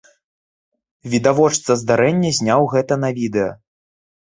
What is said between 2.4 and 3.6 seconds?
зняў гэта на відэа.